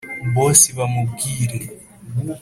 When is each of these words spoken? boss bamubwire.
boss 0.33 0.61
bamubwire. 0.77 1.59